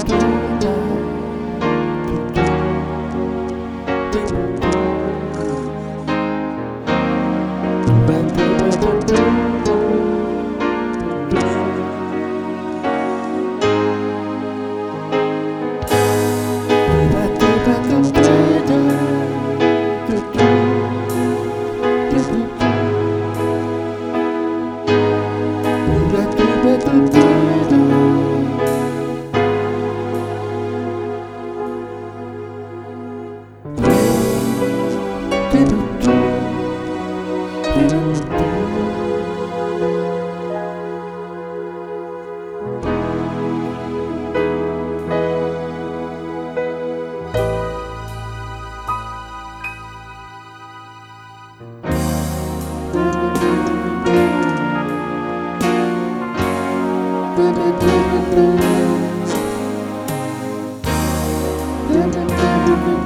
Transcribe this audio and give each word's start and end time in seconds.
skin. 0.00 0.89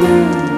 blue. 0.00 0.49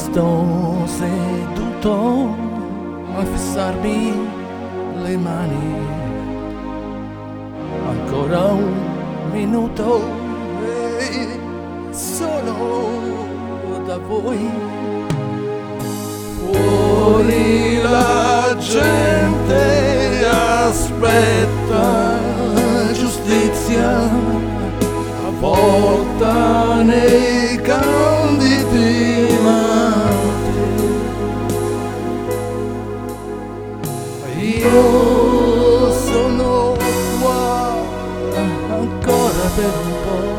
Resto 0.00 0.86
seduto 0.86 2.34
a 3.18 3.24
fissarmi 3.24 4.28
le 5.02 5.16
mani. 5.16 5.74
Ancora 7.86 8.44
un 8.52 9.30
minuto 9.30 10.02
e 10.62 11.38
sono 11.90 13.82
da 13.84 13.98
voi. 13.98 14.50
Fuori 16.38 17.82
la 17.82 18.56
gente 18.58 20.26
aspetta 20.26 22.18
giustizia, 22.94 24.08
avvolta 25.26 26.82
nei 26.82 27.60
candidi 27.60 28.19
Eu 34.62 35.90
sono 35.90 36.76
qua 37.18 37.72
ancora 38.68 39.50
per 39.56 39.64
un 39.64 39.92
po'. 40.04 40.30